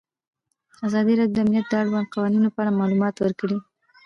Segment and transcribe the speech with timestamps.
[0.87, 3.57] ازادي راډیو د امنیت د اړونده قوانینو په اړه معلومات ورکړي.